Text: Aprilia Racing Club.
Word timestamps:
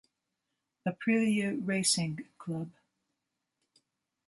Aprilia 0.87 1.59
Racing 1.63 2.25
Club. 2.39 2.71